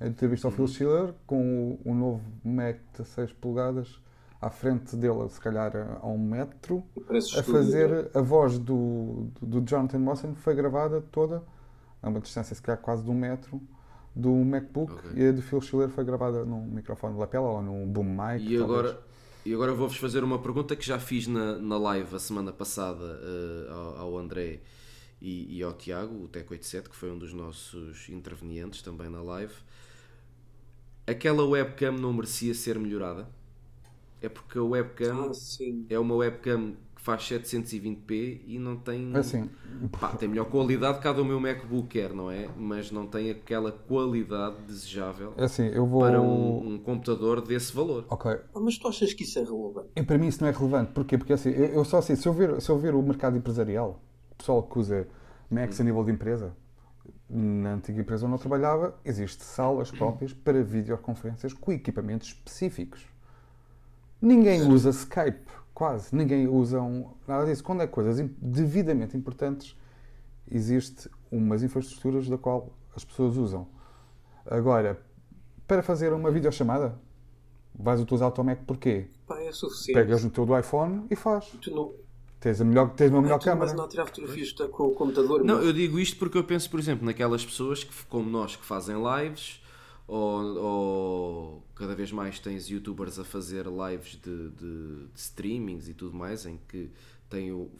[0.00, 0.68] a entrevista ao Phil uhum.
[0.68, 4.00] Schiller com o, o novo Mac de 6 polegadas
[4.40, 6.84] à frente dele, se calhar a um metro,
[7.38, 8.10] a fazer né?
[8.14, 11.42] a voz do, do, do Jonathan Morrison foi gravada toda
[12.02, 13.60] a uma distância se calhar quase de um metro
[14.16, 15.10] do MacBook okay.
[15.14, 18.50] e a do Phil Schiller foi gravada num microfone lapela ou num boom mic.
[18.50, 18.98] E agora,
[19.44, 23.04] e agora vou-vos fazer uma pergunta que já fiz na, na live a semana passada
[23.04, 24.60] uh, ao, ao, André
[25.20, 29.20] e, e, ao Tiago, o Tec 87, que foi um dos nossos intervenientes também na
[29.20, 29.52] live.
[31.06, 33.28] Aquela webcam não merecia ser melhorada?
[34.22, 36.74] É porque a webcam ah, é uma webcam
[37.06, 39.12] faz 720p e não tem.
[39.14, 39.48] É assim.
[40.00, 42.48] Pá, tem melhor qualidade que a do meu MacBook Air, não é?
[42.56, 46.00] Mas não tem aquela qualidade desejável é assim, eu vou...
[46.00, 48.06] para um, um computador desse valor.
[48.10, 48.36] Ok.
[48.54, 49.88] Mas tu achas que isso é relevante?
[49.94, 50.90] E para mim isso não é relevante.
[50.92, 51.16] Porquê?
[51.16, 54.02] Porque assim, eu, eu só assim, se eu, ver, se eu ver o mercado empresarial,
[54.32, 55.06] o pessoal que usa
[55.48, 55.82] Macs hum.
[55.82, 56.56] a nível de empresa,
[57.30, 63.06] na antiga empresa onde eu trabalhava, existe salas próprias para videoconferências com equipamentos específicos.
[64.20, 67.62] Ninguém usa Skype quase ninguém usa um, nada disso.
[67.62, 69.76] Quando é coisas devidamente importantes,
[70.50, 73.68] existe umas infraestruturas da qual as pessoas usam.
[74.46, 74.98] Agora,
[75.66, 76.98] para fazer uma videochamada,
[77.78, 79.10] vais utilizar o teu Mac porquê?
[79.26, 80.00] Pá, é suficiente.
[80.00, 81.44] Pegas no teu do iPhone e faz.
[81.60, 81.92] Tu não...
[82.40, 83.66] Tens, a melhor, tens uma melhor ah, câmera.
[83.66, 85.44] Mas não tirar fotografias com o computador.
[85.44, 88.64] Não, eu digo isto porque eu penso, por exemplo, naquelas pessoas que, como nós que
[88.64, 89.60] fazem lives
[90.06, 95.94] ou, ou, cada vez mais tens youtubers a fazer lives de, de, de streamings e
[95.94, 96.90] tudo mais, em que
[97.28, 97.70] tem o,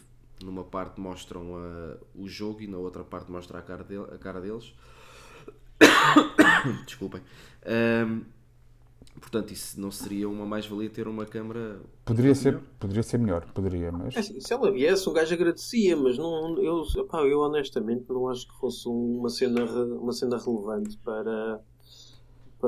[0.42, 4.18] numa parte mostram a, o jogo e na outra parte mostra a cara, de, a
[4.18, 4.74] cara deles.
[6.84, 7.22] Desculpem.
[7.64, 8.22] Um,
[9.20, 11.80] portanto, isso não seria uma mais-valia ter uma câmera.
[12.04, 12.66] Poderia ser, melhor?
[12.80, 14.16] poderia ser melhor, poderia, mas.
[14.16, 18.48] É se ela viesse, o gajo agradecia, mas não, eu, epá, eu honestamente não acho
[18.48, 21.62] que fosse uma cena, uma cena relevante para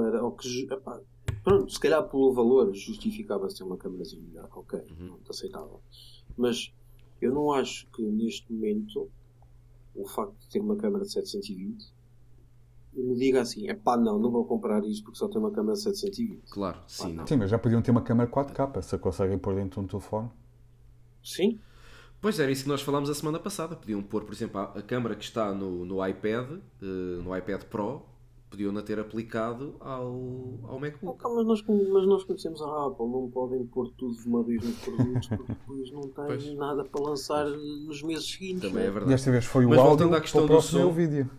[0.01, 1.01] para o que epá,
[1.43, 5.19] pronto, se calhar pelo valor justificava ser uma câmerazinha melhor, ok, uhum.
[5.29, 5.81] aceitável.
[6.37, 6.73] Mas
[7.21, 9.11] eu não acho que neste momento
[9.95, 11.93] o facto de ter uma câmera de 720
[12.95, 15.75] me diga assim, é pá, não, não vou comprar isto porque só tem uma câmera
[15.75, 16.51] de 720.
[16.51, 17.27] Claro, sim, não.
[17.27, 20.31] Sim, mas já podiam ter uma câmera 4K, se conseguem pôr dentro de um telefone.
[21.23, 21.61] Sim.
[22.21, 23.77] Pois era isso que nós falámos a semana passada.
[23.77, 27.63] Podiam pôr, por exemplo, a, a câmera que está no, no iPad, uh, no iPad
[27.65, 28.03] Pro,
[28.51, 31.23] podiam-na ter aplicado ao, ao MacBook.
[31.23, 34.77] mas, nós, mas nós conhecemos a Apple, não podem pôr tudo de uma vez nos
[34.79, 36.55] produtos porque depois não têm pois.
[36.55, 38.63] nada para lançar nos meses seguintes.
[38.63, 39.11] Também é verdade.
[39.11, 41.31] Desta vez foi o mas áudio à questão para o próximo do som, vídeo.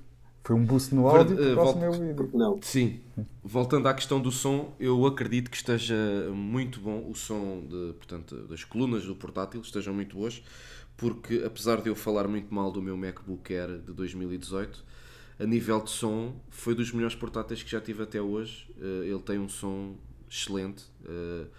[0.43, 2.29] Foi um boost no áudio para o próximo volta, vídeo.
[2.33, 2.59] Não.
[2.61, 2.99] Sim,
[3.43, 5.95] voltando à questão do som, eu acredito que esteja
[6.33, 10.41] muito bom o som de, portanto, das colunas do portátil, estejam muito boas,
[10.97, 14.83] porque apesar de eu falar muito mal do meu MacBook Air de 2018,
[15.39, 18.69] a nível de som, foi dos melhores portáteis que já tive até hoje.
[18.77, 19.95] Uh, ele tem um som
[20.29, 21.49] excelente uh,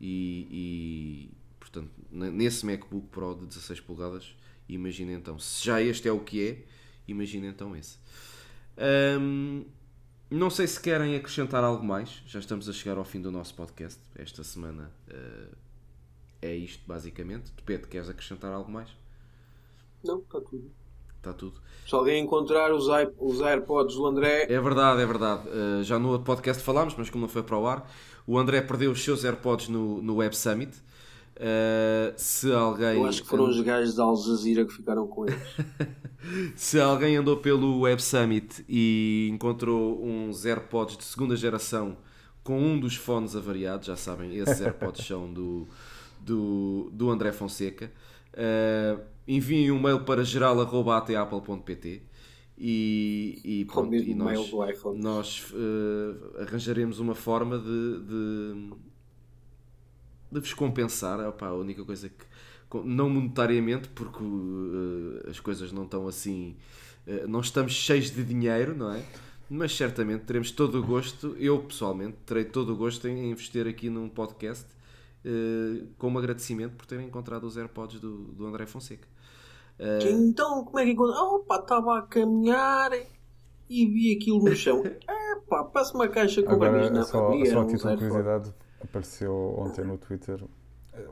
[0.00, 4.34] e, e, portanto, nesse MacBook Pro de 16 polegadas,
[4.66, 6.64] imagina então, se já este é o que é,
[7.06, 7.98] imagina então esse.
[9.20, 9.66] Um,
[10.30, 13.54] não sei se querem acrescentar algo mais, já estamos a chegar ao fim do nosso
[13.54, 14.00] podcast.
[14.14, 15.56] Esta semana uh,
[16.40, 17.52] é isto, basicamente.
[17.52, 18.88] Depende, queres acrescentar algo mais?
[20.02, 20.70] Não, está tudo
[21.26, 21.60] está tudo.
[21.86, 22.86] Se alguém encontrar os,
[23.18, 24.46] os AirPods do André.
[24.48, 25.48] É verdade, é verdade.
[25.48, 27.88] Uh, já no outro podcast falámos, mas como não foi para o ar,
[28.26, 30.72] o André perdeu os seus AirPods no, no Web Summit.
[31.36, 32.96] Uh, se alguém.
[32.96, 35.38] Eu acho que foram os gajos da Al Jazeera que ficaram com eles.
[36.56, 41.96] se alguém andou pelo Web Summit e encontrou uns AirPods de segunda geração
[42.42, 45.68] com um dos fones avariados, já sabem, esses AirPods são do,
[46.20, 47.92] do, do André Fonseca.
[48.32, 52.02] Uh, enviem um mail para geral.apple.pt
[52.58, 54.50] e, e, pronto, e nós,
[54.96, 58.70] nós uh, arranjaremos uma forma de, de,
[60.32, 61.20] de vos compensar.
[61.20, 62.24] Opa, a única coisa que
[62.84, 66.56] não monetariamente, porque uh, as coisas não estão assim,
[67.06, 69.04] uh, não estamos cheios de dinheiro, não é?
[69.48, 73.88] mas certamente teremos todo o gosto, eu pessoalmente terei todo o gosto em investir aqui
[73.88, 74.66] num podcast
[75.98, 79.08] como agradecimento por terem encontrado os AirPods do, do André Fonseca.
[79.78, 81.36] Uh, então, como é que encontrou?
[81.36, 82.92] Opa, estava a caminhar
[83.68, 84.82] e vi aquilo no chão.
[85.08, 89.84] É pá, parece uma caixa com Agora, na só, só aqui de curiosidade, apareceu ontem
[89.84, 90.42] no Twitter.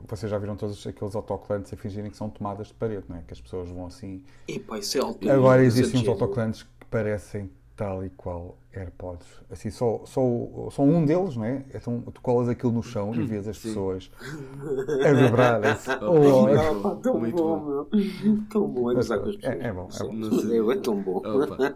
[0.07, 3.21] Vocês já viram todos aqueles autocolantes a fingirem que são tomadas de parede, não é?
[3.21, 4.23] Que as pessoas vão assim.
[4.47, 9.27] Epá, isso é Agora existem uns autocolantes que parecem tal e qual AirPods.
[9.49, 10.21] Assim, só, só,
[10.69, 11.63] só um deles, não é?
[11.73, 13.69] Então, tu colas aquilo no chão e vês as Sim.
[13.69, 14.11] pessoas
[15.05, 15.61] a vibrar.
[16.01, 17.65] oh, é, tão muito bom, bom.
[17.65, 18.43] Meu.
[18.49, 19.87] Tão bom, é, é, é bom.
[19.91, 20.71] É, bom.
[20.71, 21.17] é tão bom.
[21.17, 21.75] Opa.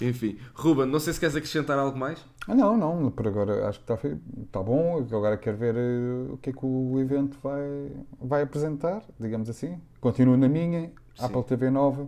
[0.00, 2.22] Enfim, Ruben, não sei se queres acrescentar algo mais.
[2.46, 4.08] Ah, não, não, por agora acho que está,
[4.42, 4.98] está bom.
[4.98, 9.80] Agora quero ver uh, o que é que o evento vai, vai apresentar, digamos assim.
[10.00, 11.24] Continuo na minha, Sim.
[11.24, 12.06] Apple TV nova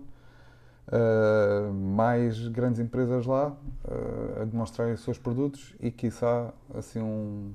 [0.88, 7.52] uh, mais grandes empresas lá uh, a demonstrarem os seus produtos e, quiçá, assim, um,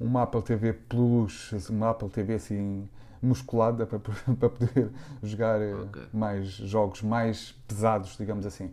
[0.00, 2.88] uma Apple TV Plus, uma Apple TV assim
[3.20, 3.98] musculada para,
[4.38, 4.90] para poder
[5.22, 6.02] jogar eh, okay.
[6.12, 8.72] mais jogos mais pesados, digamos assim.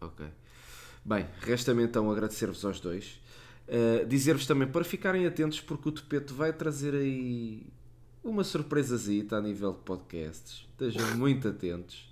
[0.00, 0.26] Ok.
[1.04, 3.20] Bem, resta-me então agradecer-vos aos dois.
[3.68, 7.66] Uh, Dizer-vos também para ficarem atentos porque o Topeto vai trazer aí
[8.22, 10.66] uma surpresazita a nível de podcasts.
[10.72, 12.10] Estejam muito atentos.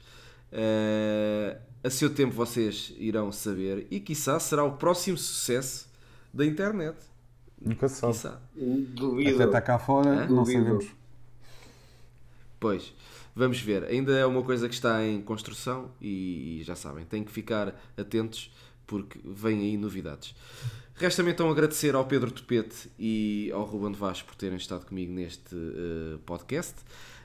[0.52, 5.88] Uh, a seu tempo vocês irão saber e quiçá será o próximo sucesso
[6.32, 6.96] da internet.
[7.60, 8.12] Nunca se sabe.
[8.12, 8.40] Quiçá.
[8.54, 9.34] Duvido.
[9.34, 10.86] Até está cá fora, não sabemos.
[12.60, 12.94] Pois,
[13.34, 13.84] vamos ver.
[13.84, 17.74] Ainda é uma coisa que está em construção e, e já sabem, têm que ficar
[17.96, 18.52] atentos
[18.86, 20.34] porque vêm aí novidades.
[20.94, 25.54] Resta-me então agradecer ao Pedro Topete e ao Ruben Vaz por terem estado comigo neste
[25.54, 26.74] uh, podcast.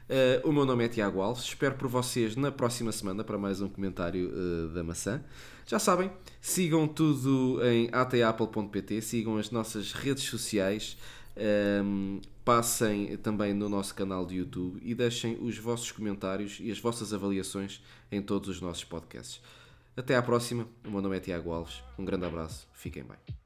[0.10, 3.60] Uh, o meu nome é Tiago Alves, espero por vocês na próxima semana para mais
[3.60, 5.22] um comentário uh, da maçã.
[5.66, 10.98] Já sabem, sigam tudo em atapple.pt, sigam as nossas redes sociais,
[11.84, 16.80] um, passem também no nosso canal de YouTube e deixem os vossos comentários e as
[16.80, 19.42] vossas avaliações em todos os nossos podcasts.
[19.98, 23.37] Até à próxima, o meu nome é Tiago Alves, um grande abraço, fiquem bem.